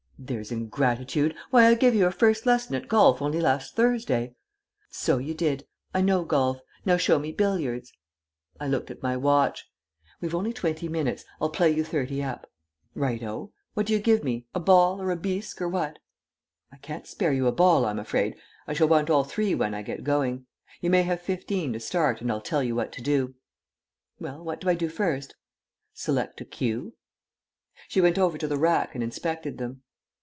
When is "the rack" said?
28.47-28.93